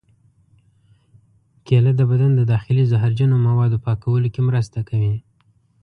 کېله 1.65 1.91
د 1.97 2.01
بدن 2.11 2.31
د 2.35 2.41
داخلي 2.53 2.83
زهرجنو 2.91 3.35
موادو 3.47 3.77
پاکولو 3.85 4.27
کې 4.33 4.41
مرسته 4.49 4.79
کوي. 4.89 5.15